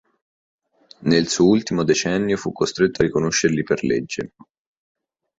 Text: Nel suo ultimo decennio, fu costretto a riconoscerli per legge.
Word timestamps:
Nel 1.01 1.27
suo 1.29 1.45
ultimo 1.49 1.83
decennio, 1.83 2.35
fu 2.35 2.51
costretto 2.51 3.01
a 3.01 3.05
riconoscerli 3.05 3.61
per 3.61 3.83
legge. 3.83 4.33